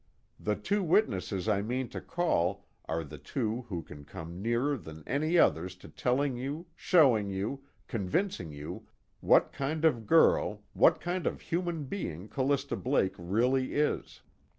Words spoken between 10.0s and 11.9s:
girl, what kind of human